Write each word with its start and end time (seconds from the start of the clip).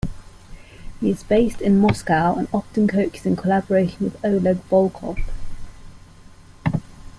He 0.99 1.11
is 1.11 1.21
based 1.21 1.61
in 1.61 1.77
Moscow 1.79 2.33
and 2.33 2.47
often 2.51 2.87
coaches 2.87 3.23
in 3.27 3.35
collaboration 3.35 3.99
with 4.05 4.25
Oleg 4.25 4.67
Volkov. 4.67 5.19